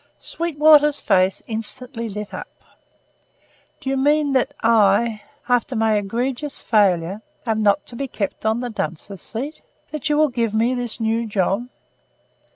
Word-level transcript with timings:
Sweetwater's 0.17 0.99
face 0.99 1.43
instantly 1.45 2.09
lit 2.09 2.33
up. 2.33 2.47
"Do 3.79 3.87
you 3.87 3.95
mean 3.95 4.33
that 4.33 4.55
I 4.63 5.21
after 5.47 5.75
my 5.75 5.93
egregious 5.95 6.59
failure 6.59 7.21
am 7.45 7.61
not 7.61 7.85
to 7.85 7.95
be 7.95 8.07
kept 8.07 8.43
on 8.43 8.61
the 8.61 8.71
dunce's 8.71 9.21
seat? 9.21 9.61
That 9.91 10.09
you 10.09 10.17
will 10.17 10.29
give 10.29 10.55
me 10.55 10.73
this 10.73 10.99
new 10.99 11.27
job?" 11.27 11.69